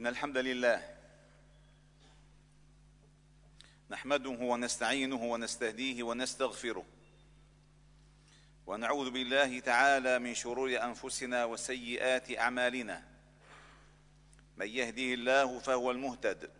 [0.00, 0.82] إن الحمد لله
[3.90, 6.84] نحمده ونستعينه ونستهديه ونستغفره
[8.66, 13.02] ونعوذ بالله تعالى من شرور أنفسنا وسيئات أعمالنا.
[14.56, 16.50] من يهديه الله فهو المهتد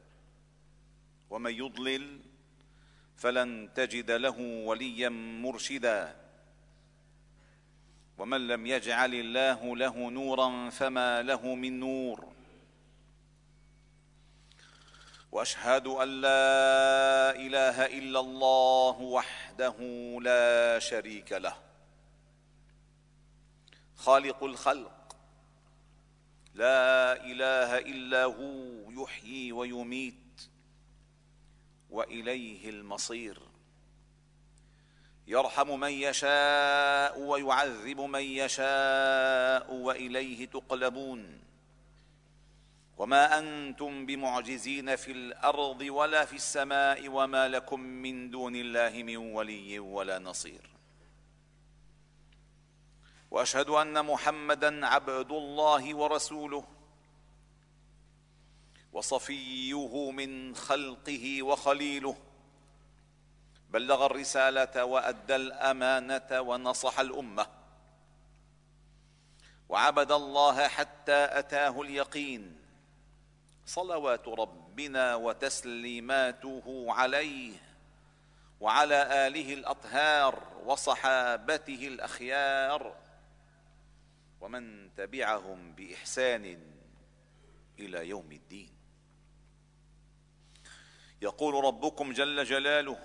[1.31, 2.21] ومن يضلل
[3.17, 6.17] فلن تجد له وليا مرشدا.
[8.19, 12.40] ومن لم يجعل الله له نورا فما له من نور.
[15.33, 19.77] وأشهد أن لا إله إلا الله وحده
[20.23, 21.57] لا شريك له.
[23.97, 25.17] خالق الخلق.
[26.55, 30.15] لا إله إلا هو يحيي ويميت
[31.91, 33.39] وإليه المصير.
[35.27, 41.50] يرحم من يشاء ويعذب من يشاء وإليه تقلبون.
[43.01, 49.79] وما أنتم بمعجزين في الأرض ولا في السماء وما لكم من دون الله من ولي
[49.79, 50.71] ولا نصير.
[53.31, 56.65] واشهد ان محمدا عبد الله ورسوله
[58.93, 62.17] وصفيه من خلقه وخليله.
[63.71, 67.47] بلغ الرساله وادى الامانه ونصح الامه.
[69.69, 72.60] وعبد الله حتى اتاه اليقين.
[73.71, 77.53] صلوات ربنا وتسليماته عليه
[78.61, 82.97] وعلى آله الأطهار وصحابته الأخيار
[84.41, 86.59] ومن تبعهم بإحسان
[87.79, 88.71] إلى يوم الدين.
[91.23, 92.99] يقول ربكم جل جلاله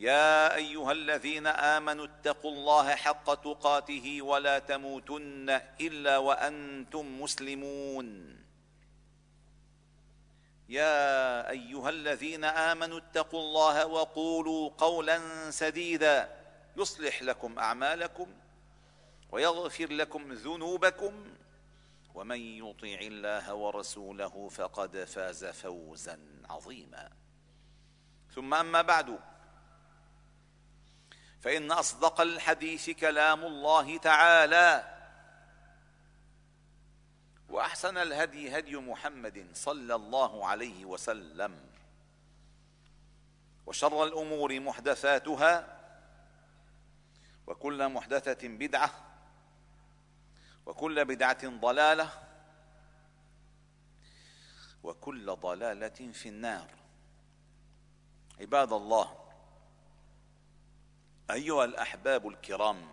[0.00, 8.43] يا أيها الذين آمنوا اتقوا الله حق تقاته ولا تموتن إلا وأنتم مسلمون.
[10.68, 16.36] يا أيها الذين آمنوا اتقوا الله وقولوا قولا سديدا
[16.76, 18.34] يصلح لكم أعمالكم
[19.30, 21.34] ويغفر لكم ذنوبكم
[22.14, 26.18] ومن يطيع الله ورسوله فقد فاز فوزا
[26.50, 27.10] عظيما.
[28.34, 29.18] ثم أما بعد
[31.40, 34.93] فإن أصدق الحديث كلام الله تعالى
[37.74, 41.60] واحسن الهدي هدي محمد صلى الله عليه وسلم.
[43.66, 45.80] وشر الأمور محدثاتها
[47.46, 48.90] وكل محدثة بدعة
[50.66, 52.10] وكل بدعة ضلالة
[54.82, 56.70] وكل ضلالة في النار.
[58.40, 59.30] عباد الله
[61.30, 62.88] أيها الأحباب الكرام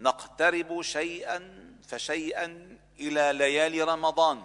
[0.00, 4.42] نقترب شيئا فشيئا إلى ليالي رمضان.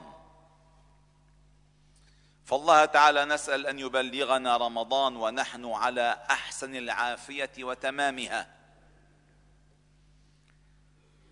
[2.46, 8.56] فالله تعالى نسأل أن يبلغنا رمضان ونحن على أحسن العافية وتمامها.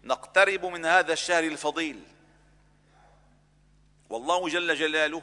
[0.03, 2.03] نقترب من هذا الشهر الفضيل.
[4.09, 5.21] والله جل جلاله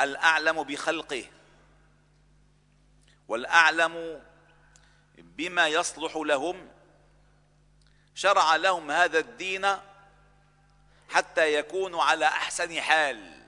[0.00, 1.24] الأعلم بخلقه
[3.28, 4.22] والأعلم
[5.18, 6.68] بما يصلح لهم
[8.16, 9.66] شرع لهم هذا الدين
[11.08, 13.42] حتى يكونوا على أحسن حال.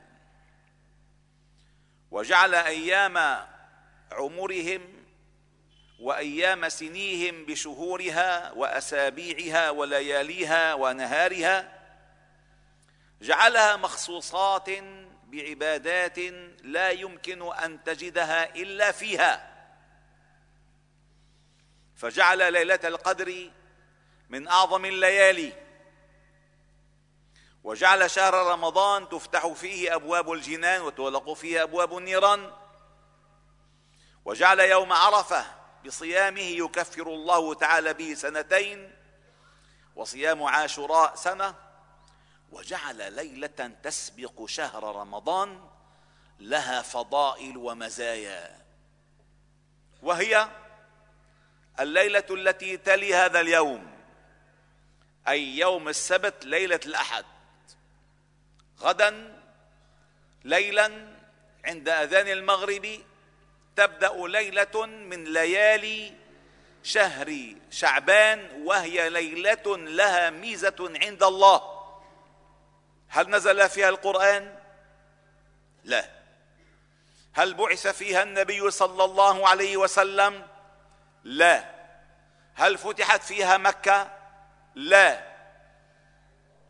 [2.10, 3.46] وجعل أيام
[4.12, 5.04] عمرهم
[6.00, 11.78] وأيام سنيهم بشهورها وأسابيعها ولياليها ونهارها
[13.22, 14.70] جعلها مخصوصات
[15.24, 16.18] بعبادات
[16.62, 19.48] لا يمكن أن تجدها إلا فيها.
[21.96, 23.50] فجعل ليلة القدر
[24.28, 25.52] من أعظم الليالي.
[27.64, 32.52] وجعل شهر رمضان تفتح فيه أبواب الجنان وتغلق فيه أبواب النيران.
[34.24, 35.44] وجعل يوم عرفة
[35.86, 38.94] بصيامه يكفر الله تعالى به سنتين.
[39.96, 41.54] وصيام عاشوراء سنة.
[42.52, 45.68] وجعل ليلة تسبق شهر رمضان
[46.38, 48.58] لها فضائل ومزايا.
[50.02, 50.48] وهي
[51.80, 53.97] الليلة التي تلي هذا اليوم.
[55.28, 57.24] أي يوم السبت ليلة الأحد
[58.80, 59.38] غدا
[60.44, 61.16] ليلا
[61.64, 63.00] عند أذان المغرب
[63.76, 66.14] تبدأ ليلة من ليالي
[66.82, 71.78] شهر شعبان وهي ليلة لها ميزة عند الله
[73.08, 74.58] هل نزل فيها القرآن؟
[75.84, 76.10] لا
[77.32, 80.46] هل بعث فيها النبي صلى الله عليه وسلم؟
[81.24, 81.64] لا
[82.54, 84.17] هل فتحت فيها مكة؟
[84.78, 85.36] لا.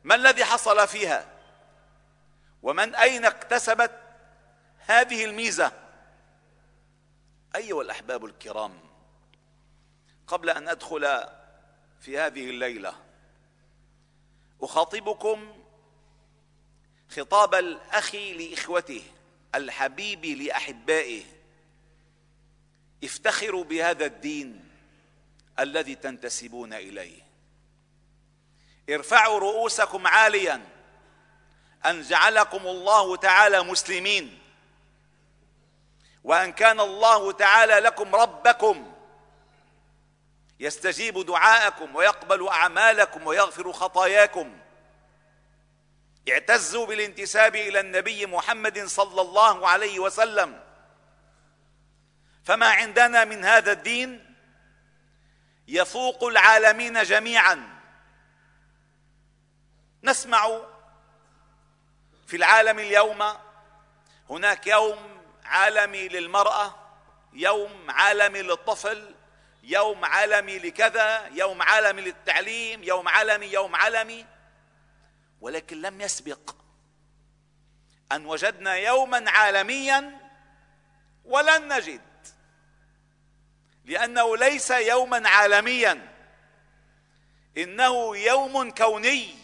[0.05, 1.29] ما الذي حصل فيها؟
[2.63, 4.01] ومن أين اكتسبت
[4.79, 5.73] هذه الميزة؟
[7.57, 8.81] أيها الأحباب الكرام
[10.27, 11.29] قبل أن أدخل
[12.01, 12.95] في هذه الليلة
[14.63, 15.65] أخاطبكم
[17.11, 19.03] خطاب الأخ لإخوته
[19.55, 21.25] الحبيب لأحبائه.
[23.05, 24.69] افتخروا بهذا الدين
[25.59, 27.28] الذي تنتسبون إليه.
[28.91, 30.65] ارفعوا رؤوسكم عاليا
[31.87, 34.39] أن جعلكم الله تعالى مسلمين.
[36.25, 38.93] وأن كان الله تعالى لكم ربكم
[40.61, 44.59] يستجيب دعاءكم ويقبل أعمالكم ويغفر خطاياكم.
[46.31, 50.61] اعتزوا بالانتساب إلى النبي محمد صلى الله عليه وسلم.
[52.45, 54.35] فما عندنا من هذا الدين
[55.69, 57.78] يفوق العالمين جميعا.
[60.03, 60.61] نسمع
[62.27, 63.25] في العالم اليوم
[64.31, 66.75] هناك يوم عالمي للمرأة
[67.33, 69.15] يوم عالمي للطفل
[69.63, 74.27] يوم عالمي لكذا يوم عالمي للتعليم يوم عالمي يوم عالمي
[75.41, 76.57] ولكن لم يسبق
[78.13, 80.31] أن وجدنا يوما عالميا
[81.25, 82.01] ولن نجد
[83.85, 86.09] لأنه ليس يوما عالميا
[87.59, 89.38] إنه يوم كوني.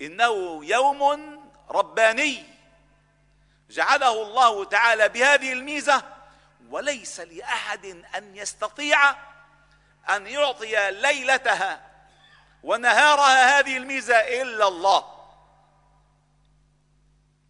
[0.00, 1.02] إنه يوم
[1.70, 2.44] رباني.
[3.70, 6.02] جعله الله تعالى بهذه الميزة
[6.70, 7.86] وليس لأحد
[8.16, 9.10] أن يستطيع
[10.10, 11.80] أن يعطي ليلتها
[12.62, 15.18] ونهارها هذه الميزة إلا الله.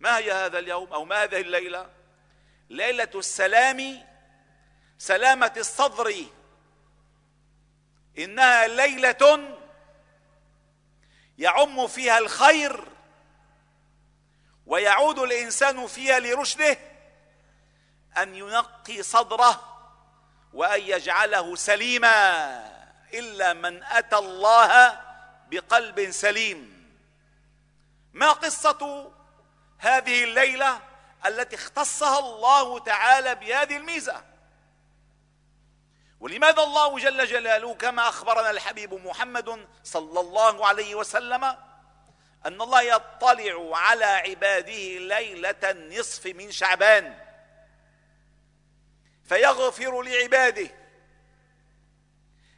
[0.01, 1.91] ما هي هذا اليوم أو ما هذه الليلة؟
[2.71, 4.07] ليلة السلام
[4.99, 6.15] سلامة الصدر.
[8.19, 9.58] إنها ليلة
[11.39, 12.85] يعم فيها الخير
[14.67, 16.79] ويعود الإنسان فيها لرشده
[18.19, 19.79] أن ينقي صدره
[20.53, 22.49] وأن يجعله سليما
[23.15, 25.01] إلا من أتى الله
[25.51, 26.89] بقلب سليم.
[28.13, 29.13] ما قصة
[29.79, 30.81] هذه الليلة
[31.27, 34.28] التي اختصها الله تعالى بهذه الميزة؟
[36.21, 41.45] ولماذا الله جل جلاله كما أخبرنا الحبيب محمد صلى الله عليه وسلم
[42.47, 47.19] أن الله يطلع على عباده ليلة النصف من شعبان
[49.25, 50.71] فيغفر لعباده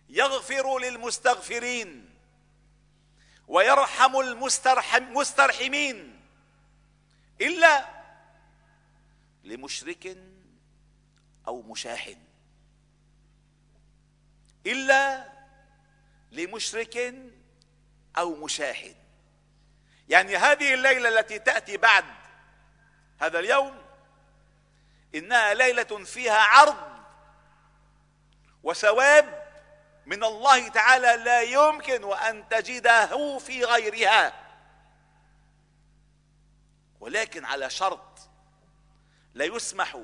[0.08, 2.10] يغفر للمستغفرين
[3.48, 4.16] ويرحم
[4.96, 6.20] المسترحمين
[7.40, 7.86] إلا
[9.44, 10.16] لمشرك
[11.48, 12.29] أو مشاحن.
[14.66, 15.24] إلا
[16.32, 17.14] لمشرك
[18.18, 18.94] أو مشاحن
[20.08, 22.04] يعني هذه الليلة التي تأتي بعد
[23.20, 23.82] هذا اليوم
[25.14, 26.90] إنها ليلة فيها عرض
[28.62, 29.40] وثواب
[30.06, 34.32] من الله تعالى لا يمكن أن تجده في غيرها.
[37.00, 38.28] ولكن على شرط
[39.34, 39.96] لا يسمح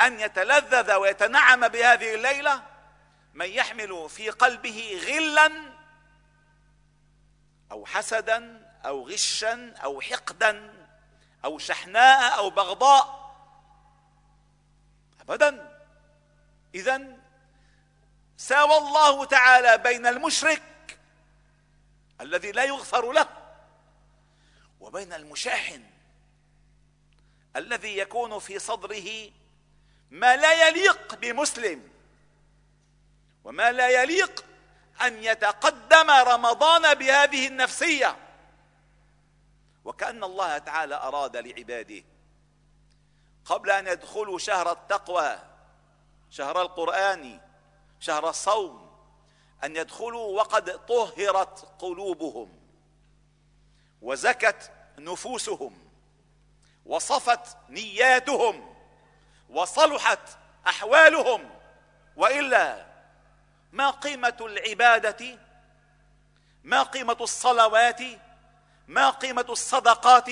[0.00, 2.62] أن يتلذذ ويتنعم بهذه الليلة
[3.34, 5.72] من يحمل في قلبه غلا
[7.70, 10.86] أو حسدا أو غشا أو حقدا
[11.44, 13.24] أو شحناء أو بغضاء.
[15.20, 15.80] ابدا.
[16.74, 17.16] اذا
[18.36, 20.98] ساوى الله تعالى بين المشرك
[22.20, 23.28] الذي لا يغفر له
[24.80, 25.84] وبين المشاحن
[27.56, 29.30] الذي يكون في صدره
[30.10, 31.93] ما لا يليق بمسلم.
[33.44, 34.44] وما لا يليق
[35.02, 38.16] أن يتقدم رمضان بهذه النفسية.
[39.84, 42.04] وكأن الله تعالى أراد لعباده
[43.44, 45.38] قبل أن يدخلوا شهر التقوى
[46.30, 47.40] شهر القرآن
[48.00, 48.90] شهر الصوم
[49.64, 52.60] أن يدخلوا وقد طهرت قلوبهم
[54.02, 55.88] وزكت نفوسهم
[56.86, 58.74] وصفت نياتهم
[59.50, 61.50] وصلحت أحوالهم
[62.16, 62.93] وإلا
[63.74, 65.38] ما قيمة العبادة؟
[66.64, 68.00] ما قيمة الصلوات؟
[68.88, 70.30] ما قيمة الصدقات؟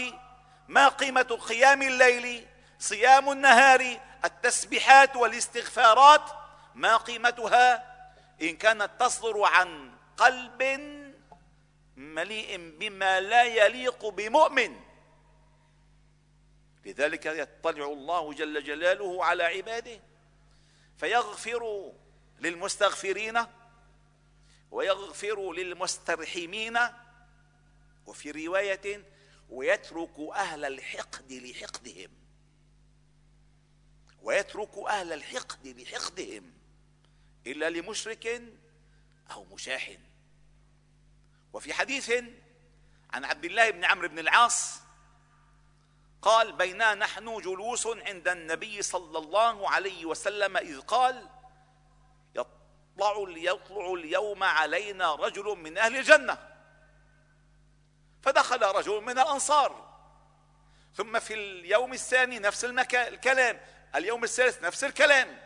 [0.69, 2.47] ما قيمة قيام الليل؟
[2.79, 6.31] صيام النهار؟ التسبيحات والاستغفارات؟
[6.75, 7.93] ما قيمتها؟
[8.43, 10.63] إن كانت تصدر عن قلب
[11.97, 14.81] مليء بما لا يليق بمؤمن.
[16.85, 20.01] لذلك يطلع الله جل جلاله على عباده
[20.97, 21.93] فيغفر
[22.43, 23.47] للمستغفرين
[24.71, 26.79] ويغفر للمسترحمين.
[28.07, 29.05] وفي رواية
[29.51, 32.11] ويترك أهل الحقد لحقدهم.
[34.23, 36.53] ويترك أهل الحقد لحقدهم
[37.47, 38.43] إلا لمشرك
[39.31, 39.91] أو مشاح.
[41.53, 42.13] وفي حديث
[43.11, 44.81] عن عبد الله بن عمرو بن العاص
[46.23, 51.29] قال بينا نحن جلوس عند النبي صلى الله عليه وسلم إذ قال
[52.97, 56.39] يطلع يطلع اليوم علينا رجل من أهل الجنة.
[58.23, 59.93] فدخل رجل من الأنصار.
[60.95, 63.61] ثم في اليوم الثاني نفس الكلام.
[63.95, 65.39] اليوم الثالث نفس الكلام.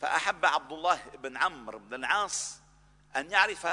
[0.00, 2.60] فأحب عبد الله بن عمرو بن العاص
[3.16, 3.66] أن يعرف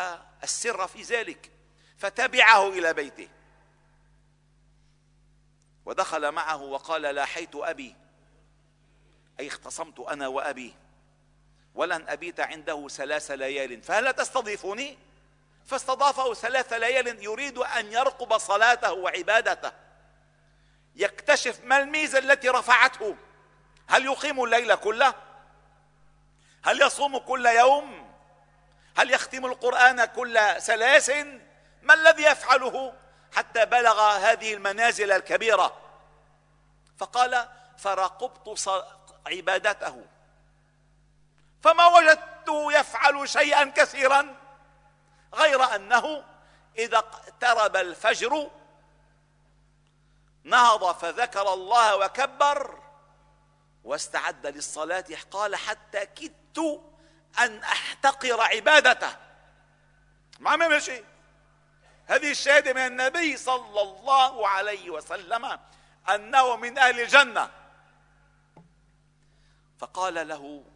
[0.43, 1.51] السر في ذلك.
[1.97, 3.29] فتبعه إلى بيته.
[5.85, 7.95] ودخل معه وقال لاحيت أبي.
[9.39, 10.73] أي اختصمت أنا وأبي.
[11.75, 13.81] ولن أبيت عنده ثلاث ليال.
[13.81, 14.97] فهل تستضيفني؟
[15.65, 19.71] فاستضافه ثلاث ليال يريد أن يرقب صلاته وعبادته.
[20.95, 23.15] يكتشف ما الميزة التي رفعته.
[23.87, 25.13] هل يقيم الليل كله؟
[26.63, 28.15] هل يصوم كل يوم؟
[28.97, 31.09] هل يختم القرآن كل ثلاث؟
[31.81, 32.93] ما الذي يفعله
[33.35, 35.77] حتى بلغ هذه المنازل الكبيرة؟
[36.97, 38.69] فقال فرقبت
[39.27, 40.05] عبادته.
[41.65, 44.35] فما وجدته يفعل شيئا كثيرا
[45.33, 46.23] غير أنه
[46.77, 48.51] إذا اقترب الفجر
[50.43, 52.79] نهض فذكر الله وكبر
[53.83, 56.81] واستعد للصلاة قال حتى كدت
[57.39, 59.15] أن أحتقر عبادته.
[60.39, 61.05] ما عمل شيء
[62.05, 65.59] هذه الشهادة من النبي صلى الله عليه وسلم
[66.09, 67.51] أنه من أهل الجنة.
[69.79, 70.74] فقال له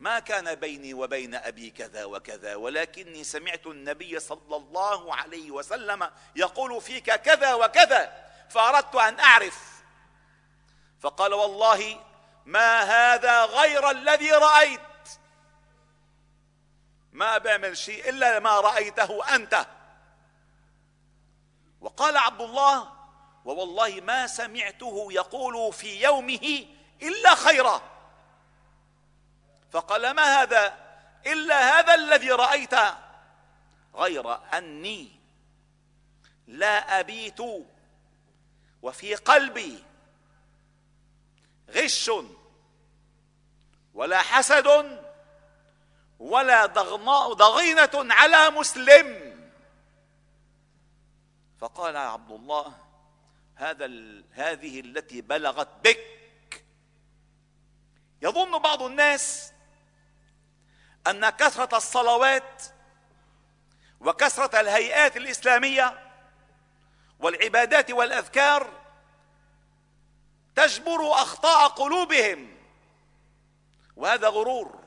[0.00, 6.80] ما كان بيني وبين أبي كذا وكذا ولكني سمعت النبي صلى الله عليه وسلم يقول
[6.80, 9.82] فيك كذا وكذا فأردت أن أعرف.
[11.00, 12.00] فقال والله
[12.46, 14.80] ما هذا غير الذي رأيت.
[17.12, 19.66] ما بعمل شيء إلا ما رأيته أنت.
[21.80, 22.92] وقال عبد الله
[23.44, 26.66] ووالله ما سمعته يقول في يومه
[27.02, 27.89] إلا خيرا.
[29.72, 30.90] فقال ما هذا؟
[31.26, 32.74] إلا هذا الذي رأيت.
[33.94, 35.20] غير أني
[36.46, 37.40] لا أبيت
[38.82, 39.84] وفي قلبي
[41.70, 42.10] غش
[43.94, 45.00] ولا حسد
[46.18, 49.30] ولا ضغناء ضغينة على مسلم.
[51.60, 52.74] فقال عبد الله
[53.54, 53.86] هذا
[54.30, 56.20] هذه التي بلغت بك.
[58.22, 59.49] يظن بعض الناس
[61.10, 62.62] أن كثرة الصلوات
[64.00, 65.98] وكثرة الهيئات الإسلامية
[67.20, 68.70] والعبادات والأذكار
[70.56, 72.56] تجبر أخطاء قلوبهم
[73.96, 74.80] وهذا غرور.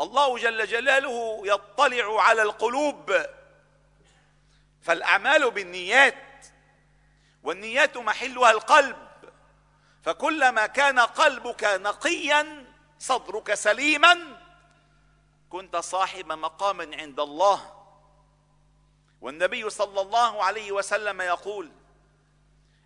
[0.00, 3.26] الله جل جلاله يطلع على القلوب
[4.82, 6.46] فالأعمال بالنيات
[7.42, 8.96] والنيات محلها القلب
[10.04, 12.66] فكلما كان قلبك نقيا
[12.98, 14.41] صدرك سليما
[15.52, 17.84] كنت صاحب مقام عند الله.
[19.20, 21.72] والنبي صلى الله عليه وسلم يقول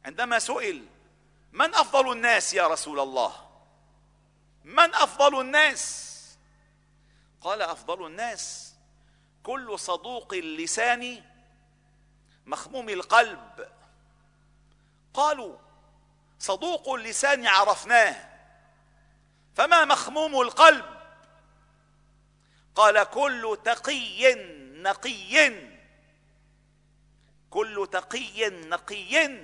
[0.05, 0.87] عندما سئل
[1.53, 3.33] من أفضل الناس يا رسول الله؟
[4.65, 6.13] من أفضل الناس؟
[7.41, 8.75] قال أفضل الناس
[9.43, 11.25] كل صدوق اللسان
[12.47, 13.69] مخموم القلب.
[15.15, 15.57] قالوا
[16.39, 18.29] صدوق اللسان عرفناه
[19.55, 20.96] فما مخموم القلب؟
[22.77, 24.35] قال كل تقي
[24.83, 25.53] نقي.
[27.51, 29.41] كل تقي نقي.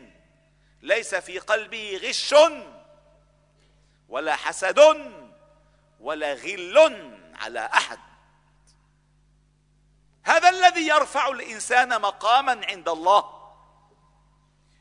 [0.83, 2.35] ليس في قلبه غش
[4.09, 4.81] ولا حسد
[6.01, 7.99] ولا غل على أحد.
[10.25, 13.53] هذا الذي يرفع الإنسان مقاما عند الله.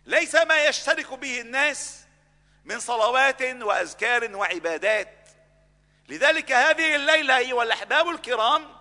[0.05, 2.05] ليس ما يشترك به الناس
[2.65, 5.20] من صلوات وأذكار وعبادات.
[6.11, 8.75] لذلك هذه الليلة أيها الأحباب الكرام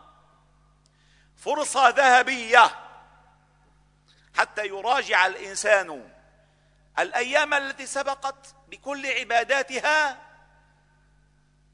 [1.37, 2.71] فرصة ذهبية
[4.35, 6.11] حتى يراجع الإنسان
[6.99, 10.19] الأيام التي سبقت بكل عباداتها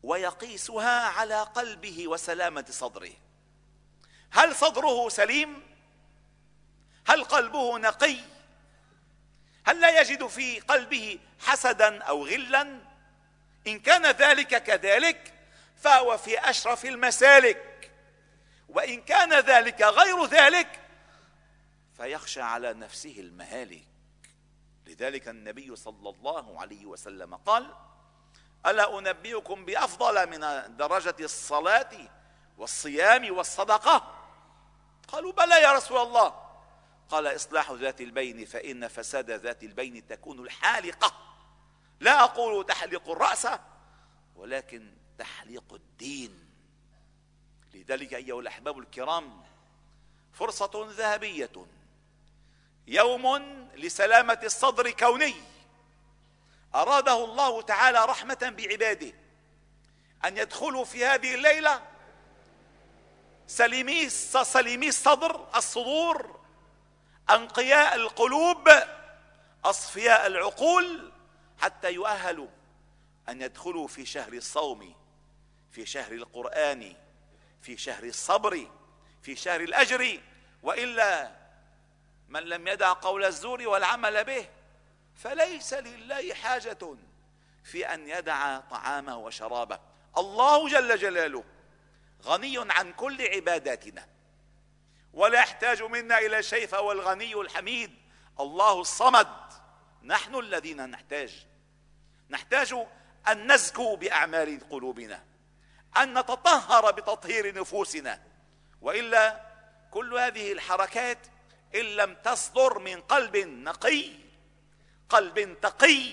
[0.02, 3.12] ويقيسها على قلبه وسلامة صدره.
[4.30, 5.62] هل صدره سليم؟
[7.06, 8.16] هل قلبه نقي؟
[9.66, 12.80] هل لا يجد في قلبه حسدا أو غلا؟
[13.66, 15.35] إن كان ذلك كذلك
[15.76, 17.90] فهو في أشرف المسالك.
[18.68, 20.80] وإن كان ذلك غير ذلك
[21.96, 23.86] فيخشى على نفسه المهالك.
[24.86, 27.74] لذلك النبي صلى الله عليه وسلم قال
[28.66, 31.90] ألا أنبئكم بأفضل من درجة الصلاة
[32.58, 34.14] والصيام والصدقة؟
[35.08, 36.46] قالوا بلى يا رسول الله.
[37.10, 41.12] قال إصلاح ذات البين فإن فساد ذات البين تكون الحالقة.
[42.00, 43.48] لا أقول تحليق الرأس
[44.36, 46.46] ولكن تحليق الدين.
[47.74, 49.42] لذلك أيها الأحباب الكرام
[50.32, 51.66] فرصة ذهبية
[52.86, 53.36] يوم
[53.74, 55.34] لسلامة الصدر كوني.
[56.74, 59.12] أراده الله تعالى رحمة بعباده.
[60.24, 61.82] أن يدخلوا في هذه الليلة
[63.46, 66.40] سليمي سليمي الصدر الصدور
[67.30, 68.68] أنقياء القلوب
[69.64, 71.12] أصفياء العقول
[71.58, 72.48] حتى يؤهلوا
[73.28, 74.94] أن يدخلوا في شهر الصوم.
[75.72, 76.96] في شهر القرآن
[77.62, 78.70] في شهر الصبر
[79.22, 80.20] في شهر الأجر
[80.62, 81.36] وإلا
[82.28, 84.48] من لم يدع قول الزور والعمل به
[85.16, 86.96] فليس لله حاجة
[87.64, 89.80] في أن يدع طعامه وشرابه.
[90.18, 91.44] الله جل جلاله
[92.24, 94.08] غني عن كل عباداتنا
[95.12, 97.94] ولا يحتاج منا إلى شيء فهو الغني الحميد.
[98.40, 99.28] الله الصمد.
[100.02, 101.46] نحن الذين نحتاج.
[102.30, 102.74] نحتاج
[103.28, 105.24] أن نزكو بأعمال قلوبنا.
[106.02, 108.22] أن نتطهر بتطهير نفوسنا.
[108.80, 109.46] وإلا
[109.90, 111.18] كل هذه الحركات
[111.74, 114.12] إن لم تصدر من قلب نقي
[115.08, 116.12] قلب تقي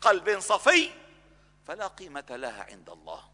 [0.00, 0.90] قلب صفي
[1.66, 3.30] فلا قيمة لها عند الله.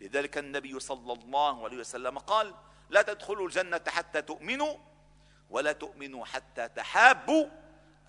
[0.00, 2.54] لذلك النبي صلى الله عليه وسلم قال
[2.90, 4.78] لا تدخلوا الجنة حتى تؤمنوا
[5.50, 7.46] ولا تؤمنوا حتى تحابوا.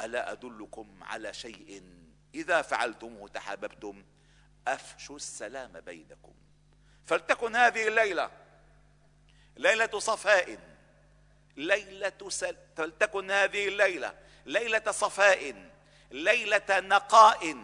[0.01, 1.83] ألا أدلكم على شيء
[2.35, 4.05] إذا فعلتموه تحاببتم؟
[4.67, 6.33] أفشوا السلام بينكم.
[7.05, 8.31] فلتكن هذه الليلة
[9.57, 10.59] ليلة صفاء.
[11.57, 12.57] ليلة سل...
[12.77, 14.13] فلتكن هذه الليلة
[14.45, 15.70] ليلة صفاء
[16.11, 17.57] ليلة نقاء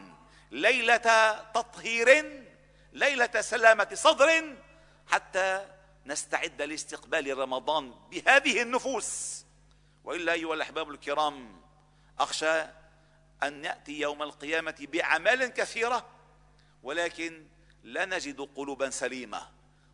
[0.51, 2.41] ليلة تطهير
[2.93, 4.56] ليلة سلامة صدر
[5.08, 5.65] حتى
[6.06, 9.41] نستعد لاستقبال رمضان بهذه النفوس.
[10.04, 11.62] وإلا أيها الأحباب الكرام
[12.19, 12.62] أخشى
[13.43, 16.10] أن يأتي يوم القيامة باعمال كثيرة
[16.84, 17.47] ولكن
[17.84, 19.41] لا نجد قلوبا سليمة.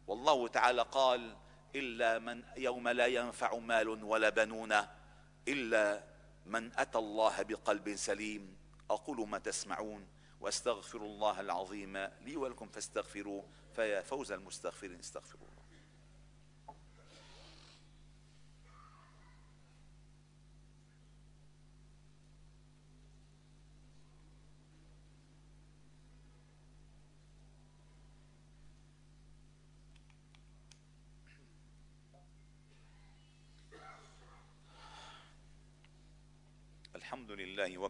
[0.08, 1.36] والله تعالى قال
[1.76, 4.74] إلا من يوم لا ينفع مال ولا بنون
[5.48, 6.04] إلا
[6.46, 8.58] من أتى الله بقلب سليم.
[8.90, 10.08] أقول ما تسمعون
[10.42, 13.44] وأستغفر الله العظيم لي ولكم فاستغفروه
[13.76, 15.00] فيا فوز المستغفرين.
[15.00, 15.48] استغفروه
[36.96, 37.78] الحمد لله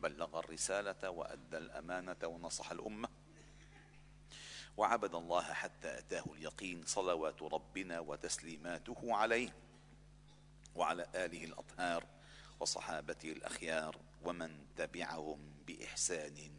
[0.00, 3.08] بلغ الرسالة وأدى الأمانة ونصح الأمة.
[4.76, 9.56] وعبد الله حتى أتاه اليقين صلوات ربنا وتسليماته عليه.
[10.74, 12.04] وعلى آله الأطهار
[12.60, 16.50] وصحابته الأخيار ومن تبعهم بإحسان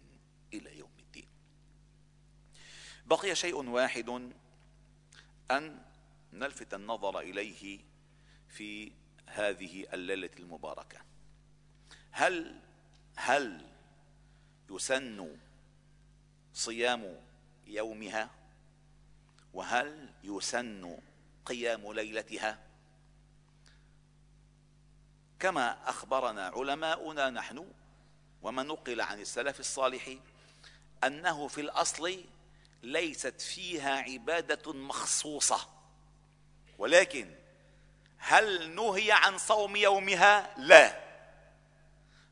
[0.54, 1.28] إلى يوم الدين.
[3.06, 4.10] بقي شيء واحد
[5.52, 5.82] أن
[6.34, 7.80] نلفت النظر إليه
[8.50, 8.92] في
[9.26, 11.02] هذه الليلة المباركة.
[12.12, 12.62] هل
[13.18, 13.66] هل
[14.70, 15.38] يسن
[16.54, 17.22] صيام
[17.68, 18.30] يومها؟
[19.54, 20.98] وهل يسن
[21.46, 22.60] قيام ليلتها؟
[25.40, 27.72] كما أخبرنا علماؤنا نحن
[28.42, 30.10] وما نقل عن السلف الصالح
[31.04, 32.24] أنه في الأصل
[32.84, 35.70] ليست فيها عبادة مخصوصة
[36.78, 37.36] ولكن
[38.18, 41.07] هل نهي عن صوم يومها؟ لا.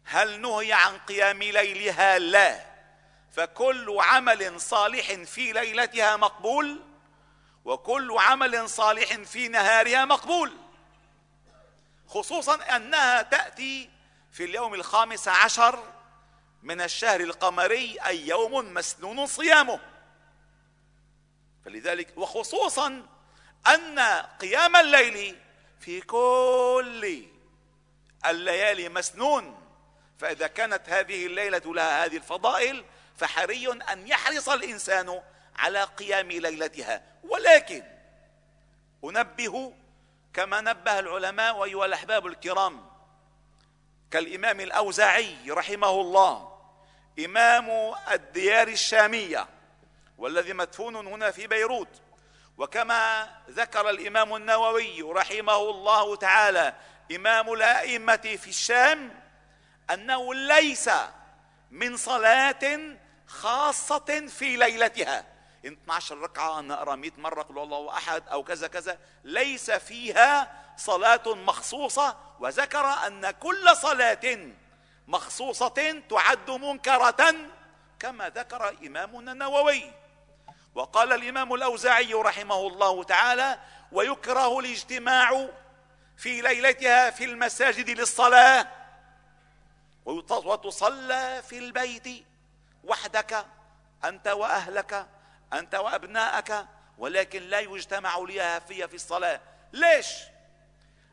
[0.05, 2.65] هل نهي عن قيام ليلها؟ لا.
[3.31, 6.81] فكل عمل صالح في ليلتها مقبول
[7.65, 10.51] وكل عمل صالح في نهارها مقبول
[12.07, 13.89] خصوصا أنها تأتي
[14.31, 15.83] في اليوم الخامس عشر
[16.63, 19.79] من الشهر القمري أي يوم مسنون صيامه.
[21.65, 23.05] فلذلك وخصوصا
[23.67, 23.99] أن
[24.41, 25.35] قيام الليل
[25.79, 27.25] في كل
[28.25, 29.64] الليالي مسنون.
[30.19, 32.85] فإذا كانت هذه الليلة لها هذه الفضائل
[33.17, 35.21] فحري أن يحرص الإنسان
[35.55, 37.01] على قيام ليلتها.
[37.23, 37.83] ولكن
[39.03, 39.73] أنبه
[40.33, 42.89] كما نبه العلماء وأيها الأحباب الكرام
[44.11, 46.57] كالإمام الأوزاعي رحمه الله
[47.25, 49.47] إمام الديار الشامية
[50.17, 52.01] والذي مدفون هنا في بيروت.
[52.57, 56.73] وكما ذكر الإمام النووي رحمه الله تعالى
[57.15, 59.24] إمام الأئمة في الشام
[59.91, 60.89] أنه ليس
[61.71, 62.79] من صلاة
[63.27, 65.25] خاصة في ليلتها.
[65.65, 68.97] 12 ركعة نقرأ 100 مرة قل الله أحد أو كذا كذا.
[69.23, 72.17] ليس فيها صلاة مخصوصة.
[72.39, 74.37] وذكر أن كل صلاة
[75.07, 77.35] مخصوصة تعد منكرة
[77.99, 79.91] كما ذكر إمامنا النووي.
[80.75, 83.59] وقال الإمام الأوزاعي رحمه الله تعالى
[83.91, 85.47] ويكره الاجتماع
[86.17, 88.67] في ليلتها في المساجد للصلاة
[90.05, 92.25] وتصلى في البيت
[92.83, 93.45] وحدك
[94.03, 95.07] أنت وأهلك
[95.53, 96.65] أنت وأبنائك
[96.97, 99.41] ولكن لا يجتمع لها في في الصلاة
[99.73, 100.07] ليش؟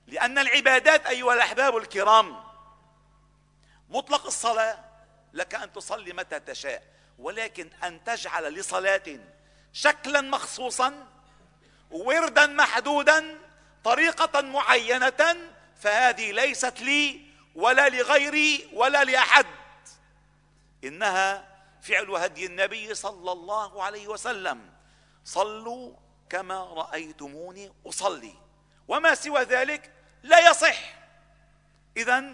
[0.07, 2.44] لأن العبادات أيها الأحباب الكرام
[3.88, 4.78] مطلق الصلاة
[5.33, 6.83] لك أن تصلي متى تشاء
[7.18, 9.18] ولكن أن تجعل لصلاة
[9.72, 11.07] شكلا مخصوصا
[11.90, 13.38] وردا محدودا
[13.85, 15.37] طريقة معينة
[15.81, 19.46] فهذه ليست لي ولا لغيري ولا لأحد.
[20.84, 21.48] إنها
[21.82, 24.72] فعل هدي النبي صلى الله عليه وسلم.
[25.24, 25.96] صلوا
[26.30, 28.34] كما رأيتموني أصلي.
[28.88, 30.78] وما سوى ذلك لا يصح.
[31.96, 32.24] إذا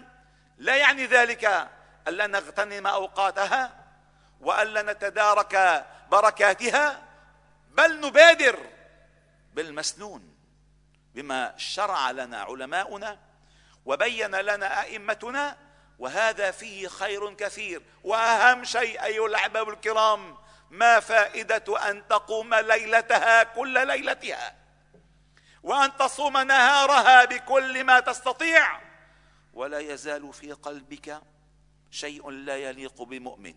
[0.57, 1.69] لا يعني ذلك
[2.07, 3.85] ألا نغتنم أوقاتها
[4.41, 7.03] وألا نتدارك بركاتها
[7.71, 8.59] بل نبادر
[9.53, 10.35] بالمسنون
[11.15, 13.19] بما شرع لنا علماؤنا
[13.85, 15.57] وبين لنا أئمتنا
[15.99, 17.81] وهذا فيه خير كثير.
[18.03, 20.37] وأهم شيء أيها الأحباب الكرام
[20.69, 24.55] ما فائدة أن تقوم ليلتها كل ليلتها.
[25.63, 28.81] وأن تصوم نهارها بكل ما تستطيع.
[29.53, 31.21] ولا يزال في قلبك
[31.91, 33.55] شيء لا يليق بمؤمن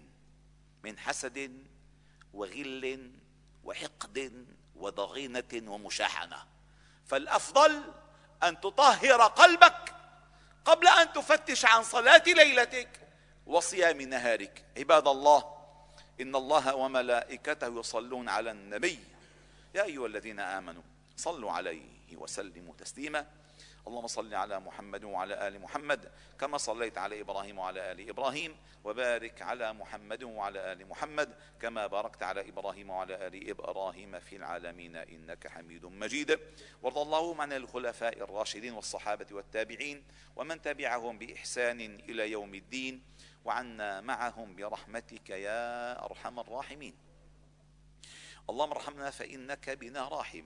[0.83, 1.67] من حسد
[2.33, 3.11] وغل
[3.65, 6.47] وحقد وضغينة ومشاحنة.
[7.07, 7.83] فالأفضل
[8.43, 9.92] أن تطهر قلبك
[10.65, 12.89] قبل أن تفتش عن صلاة ليلتك
[13.47, 14.65] وصيام نهارك.
[14.77, 15.55] عباد الله
[16.21, 18.99] إن الله وملائكته يصلون على النبي.
[19.75, 20.83] يا أيها الذين آمنوا
[21.17, 21.83] صلوا عليه
[22.17, 23.27] وسلموا تسليما.
[23.87, 29.43] اللهم صل على محمد وعلى آل محمد كما صليت على إبراهيم وعلى آل إبراهيم وبارك
[29.43, 35.49] على محمد وعلى آل محمد كما باركت على إبراهيم وعلى آل إبراهيم في العالمين إنك
[35.49, 36.41] حميد مجيد.
[36.83, 40.05] وارض اللهم عن الخلفاء الراشدين والصحابة والتابعين
[40.37, 43.03] ومن تبعهم بإحسان إلى يوم الدين
[43.45, 46.95] وعنا معهم برحمتك يا أرحم الراحمين.
[48.51, 50.45] اللهم ارحمنا فإنك بنا راحم.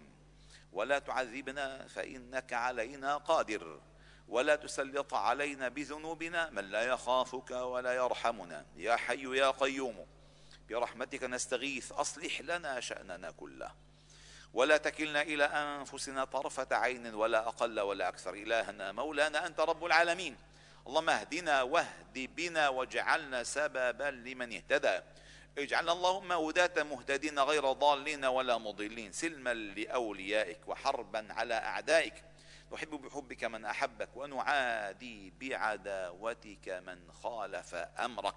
[0.73, 3.81] ولا تعذبنا فإنك علينا قادر.
[4.29, 8.67] ولا تسلط علينا بذنوبنا من لا يخافك ولا يرحمنا.
[8.77, 10.07] يا حي يا قيوم
[10.69, 13.71] برحمتك نستغيث أصلح لنا شأننا كله.
[14.53, 18.35] ولا تكلنا إلى أنفسنا طرفة عين ولا أقل ولا أكثر.
[18.35, 20.37] إلهنا مولانا أنت رب العالمين.
[20.87, 25.01] اللهم اهدنا واهد بنا واجعلنا سببا لمن اهتدى.
[25.59, 29.13] اجعلنا اللهم هداة مهتدين غير ضالين ولا مضلين.
[29.13, 32.15] سلما لأوليائك وحربا على أعدائك.
[32.73, 38.35] نحب بحبك من أحبك ونعادي بعداوتك من خالف أمرك.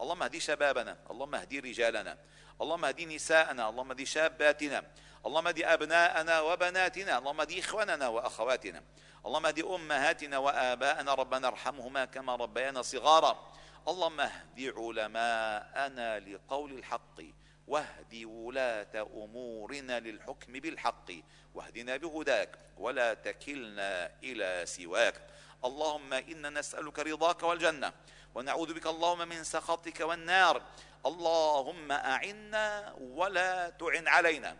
[0.00, 2.18] اللهم اهدي شبابنا اللهم اهدي رجالنا
[2.60, 4.84] اللهم اهدي نساءنا اللهم اهدي شاباتنا
[5.26, 8.82] اللهم اهدي أبناءنا وبناتنا اللهم اهدي إخواننا وأخواتنا
[9.26, 11.14] اللهم اهدي أمهاتنا وآباءنا.
[11.14, 13.52] ربنا ارحمهما كما ربيانا صغارا.
[13.88, 17.20] اللهم اهد علماءنا لقول الحق
[17.68, 21.10] واهد ولاة أمورنا للحكم بالحق.
[21.54, 25.26] واهدنا بهداك ولا تكلنا إلى سواك.
[25.64, 27.92] اللهم إنا نسألك رضاك والجنة
[28.34, 30.62] ونعوذ بك اللهم من سخطك والنار.
[31.06, 34.56] اللهم أعنا ولا تعن علينا.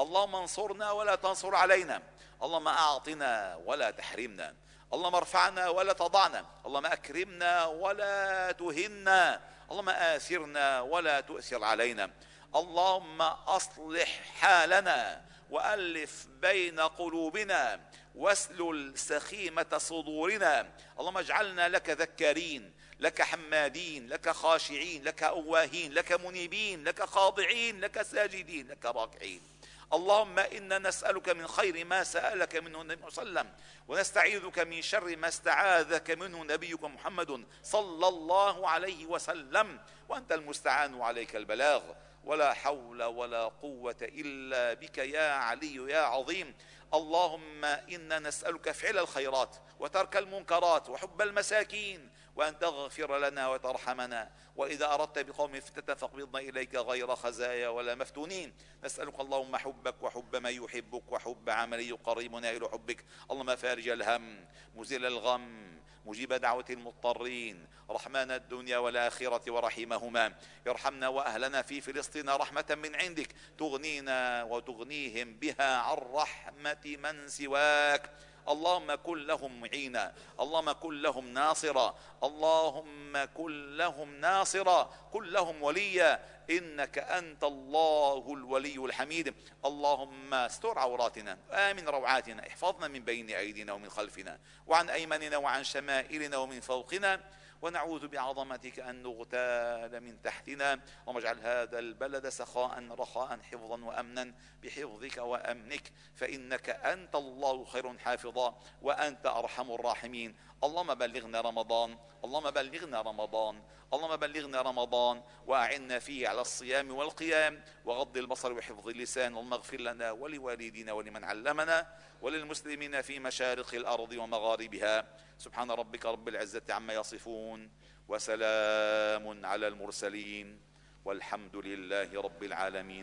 [0.00, 2.02] اللهم انصرنا ولا تنصر علينا.
[2.42, 4.54] اللهم أعطنا ولا تحرمنا.
[4.94, 6.46] اللهم ارفعنا ولا تضعنا.
[6.66, 9.40] اللهم أكرمنا ولا تهنا.
[9.70, 12.10] اللهم آثرنا ولا تؤثر علينا.
[12.56, 17.80] اللهم أصلح حالنا وألف بين قلوبنا
[18.14, 20.72] واسلل سخيمة صدورنا.
[21.00, 28.02] اللهم اجعلنا لك ذكارين لك حمادين لك خاشعين لك أواهين لك منيبين لك خاضعين لك
[28.02, 29.42] ساجدين لك راكعين.
[29.92, 33.52] اللهم إنا نسألك من خير ما سألك منه النبي صلى الله عليه وسلم
[33.88, 41.36] ونستعيذك من شر ما استعاذك منه نبيك محمد صلى الله عليه وسلم وأنت المستعان وعليك
[41.36, 41.82] البلاغ.
[42.24, 46.54] ولا حول ولا قوة إلا بك يا علي يا عظيم.
[46.94, 54.30] اللهم إنا نسألك فعل الخيرات وترك المنكرات وحب المساكين وأن تغفر لنا وترحمنا.
[54.56, 58.52] وإذا أردت بقوم فتنة فاقبضنا إليك غير خزايا ولا مفتونين.
[58.84, 63.04] نسألك اللهم حبك وحب من يحبك وحب عمل يقربنا إلى حبك.
[63.30, 64.44] اللهم فارج الهم
[64.74, 67.66] مزيل الغم مجيب دعوة المضطرين.
[67.90, 70.34] رحمن الدنيا والآخرة ورحمهما.
[70.68, 73.28] ارحمنا وأهلنا في فلسطين رحمة من عندك.
[73.58, 78.10] تغنينا وتغنيهم بها عن رحمة من سواك.
[78.48, 80.12] اللهم كن لهم معينا.
[80.40, 81.98] اللهم كن لهم ناصرا.
[82.24, 84.94] اللهم كن لهم ناصرا.
[85.12, 86.24] كن لهم وليا.
[86.50, 89.34] إنك أنت الله الولي الحميد.
[89.64, 91.38] اللهم استر عوراتنا.
[91.50, 92.46] آمن روعاتنا.
[92.46, 94.38] احفظنا من بين أيدينا ومن خلفنا.
[94.66, 97.20] وعن أيماننا وعن شمائلنا ومن فوقنا.
[97.64, 105.16] ونعوذ بعظمتك أن نغتال من تحتنا اللهم اجعل هذا البلد سخاء رخاء حفظا وأمنا بحفظك
[105.16, 110.36] وأمنك فإنك أنت الله خير حافظا وأنت أرحم الراحمين.
[110.64, 113.62] اللهم بلغنا رمضان اللهم بلغنا رمضان
[113.94, 120.10] اللهم بلغنا رمضان وأعنا فيه على الصيام والقيام وغض البصر وحفظ اللسان اللهم اغفر لنا
[120.10, 121.86] ولوالدينا ولمن علمنا
[122.22, 124.94] وللمسلمين في مشارق الأرض ومغاربها.
[125.38, 127.70] سبحان ربك رب العزة عما يصفون
[128.08, 130.60] وسلام على المرسلين
[131.04, 133.02] والحمد لله رب العالمين.